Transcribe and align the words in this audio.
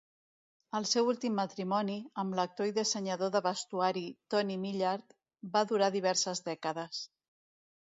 El 0.77 0.85
seu 0.91 1.09
últim 1.11 1.35
matrimoni, 1.39 1.97
amb 2.23 2.37
l'actor 2.39 2.71
i 2.71 2.73
dissenyador 2.79 3.33
de 3.37 3.43
vestuari 3.49 4.05
Tony 4.35 4.57
Millard, 4.65 5.17
va 5.59 5.65
durar 5.75 5.93
diverses 6.01 6.45
dècades. 6.51 7.07